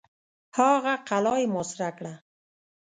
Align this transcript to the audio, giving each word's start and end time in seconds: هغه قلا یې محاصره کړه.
هغه 0.57 0.93
قلا 1.07 1.33
یې 1.41 1.47
محاصره 1.53 1.89
کړه. 1.97 2.13